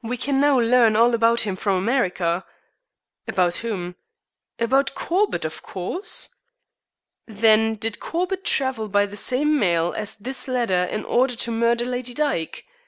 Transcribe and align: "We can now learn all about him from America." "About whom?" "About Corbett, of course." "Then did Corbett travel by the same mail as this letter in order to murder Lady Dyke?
"We 0.00 0.16
can 0.16 0.38
now 0.38 0.60
learn 0.60 0.94
all 0.94 1.12
about 1.12 1.40
him 1.40 1.56
from 1.56 1.74
America." 1.76 2.44
"About 3.26 3.56
whom?" 3.56 3.96
"About 4.60 4.94
Corbett, 4.94 5.44
of 5.44 5.60
course." 5.60 6.32
"Then 7.26 7.74
did 7.74 7.98
Corbett 7.98 8.44
travel 8.44 8.88
by 8.88 9.06
the 9.06 9.16
same 9.16 9.58
mail 9.58 9.92
as 9.96 10.14
this 10.14 10.46
letter 10.46 10.84
in 10.84 11.04
order 11.04 11.34
to 11.34 11.50
murder 11.50 11.84
Lady 11.84 12.14
Dyke? 12.14 12.64